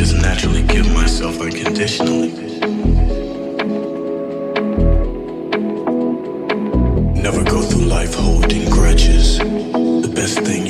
just 0.00 0.16
naturally 0.16 0.62
give 0.62 0.90
myself 0.94 1.38
unconditionally. 1.42 2.30
Never 7.20 7.44
go 7.44 7.60
through 7.60 7.84
life 7.84 8.14
holding 8.14 8.64
grudges. 8.70 9.36
The 9.36 10.10
best 10.14 10.38
thing 10.38 10.69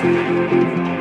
What? 0.00 0.97